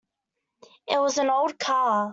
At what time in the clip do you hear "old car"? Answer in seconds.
1.29-2.09